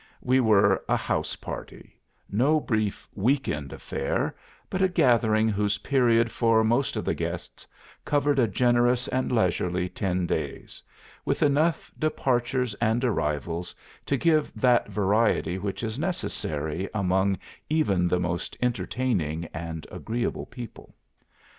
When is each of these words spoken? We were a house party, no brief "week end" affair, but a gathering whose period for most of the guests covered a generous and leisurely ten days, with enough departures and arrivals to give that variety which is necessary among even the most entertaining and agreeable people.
We 0.23 0.39
were 0.39 0.83
a 0.89 0.97
house 0.97 1.35
party, 1.35 1.95
no 2.27 2.59
brief 2.59 3.07
"week 3.13 3.47
end" 3.47 3.71
affair, 3.71 4.35
but 4.67 4.81
a 4.81 4.87
gathering 4.89 5.47
whose 5.47 5.77
period 5.77 6.31
for 6.31 6.63
most 6.63 6.95
of 6.95 7.05
the 7.05 7.13
guests 7.13 7.67
covered 8.03 8.39
a 8.39 8.47
generous 8.47 9.07
and 9.09 9.31
leisurely 9.31 9.87
ten 9.89 10.25
days, 10.25 10.81
with 11.23 11.43
enough 11.43 11.91
departures 11.99 12.73
and 12.81 13.05
arrivals 13.05 13.75
to 14.07 14.17
give 14.17 14.51
that 14.55 14.89
variety 14.89 15.59
which 15.59 15.83
is 15.83 15.99
necessary 15.99 16.89
among 16.95 17.37
even 17.69 18.07
the 18.07 18.19
most 18.19 18.57
entertaining 18.59 19.45
and 19.53 19.85
agreeable 19.91 20.47
people. 20.47 20.95